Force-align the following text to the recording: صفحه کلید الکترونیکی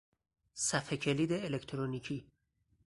صفحه 0.53 0.97
کلید 0.97 1.31
الکترونیکی 1.33 2.27